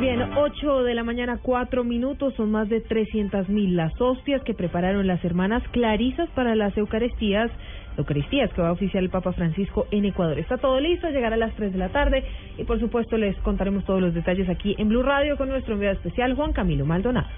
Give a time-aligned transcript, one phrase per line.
[0.00, 2.32] Bien, 8 de la mañana, 4 minutos.
[2.34, 7.50] Son más de 300 mil las hostias que prepararon las hermanas Clarisas para las Eucaristías.
[7.98, 10.38] Eucaristías que va a oficiar el Papa Francisco en Ecuador.
[10.38, 12.24] Está todo listo, llegará a las 3 de la tarde
[12.56, 15.96] y por supuesto les contaremos todos los detalles aquí en Blue Radio con nuestro enviado
[15.96, 17.28] especial Juan Camilo Maldonado.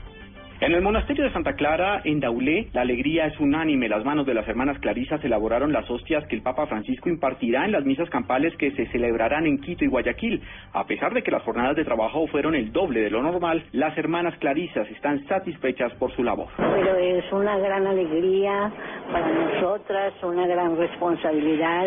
[0.63, 3.89] En el monasterio de Santa Clara, en Daulé, la alegría es unánime.
[3.89, 7.73] Las manos de las hermanas clarisas elaboraron las hostias que el Papa Francisco impartirá en
[7.73, 10.41] las misas campales que se celebrarán en Quito y Guayaquil.
[10.73, 13.99] A pesar de que las jornadas de trabajo fueron el doble de lo normal, las
[13.99, 16.47] hermanas clarisas están satisfechas por su labor.
[16.57, 18.71] Pero es una gran alegría
[19.11, 21.87] para nosotras, una gran responsabilidad.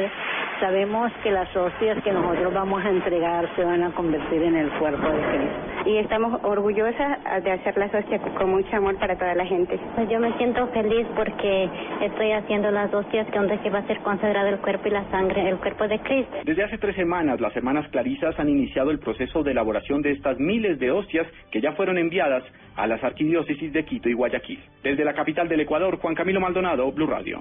[0.60, 4.70] Sabemos que las hostias que nosotros vamos a entregar se van a convertir en el
[4.80, 5.90] cuerpo de Cristo.
[5.90, 9.78] Y estamos orgullosas de hacer las hostias con mucho amor para toda la gente.
[9.96, 11.70] Pues yo me siento feliz porque
[12.02, 15.04] estoy haciendo las hostias que donde se va a ser consagrado el cuerpo y la
[15.12, 16.38] sangre, el cuerpo de Cristo.
[16.46, 20.40] Desde hace tres semanas, las hermanas clarisas han iniciado el proceso de elaboración de estas
[20.40, 22.44] miles de hostias que ya fueron enviadas
[22.76, 24.64] a las arquidiócesis de Quito y Guayaquil.
[24.84, 27.40] Desde la capital del Ecuador, Juan Camilo Maldonado, Blue Radio.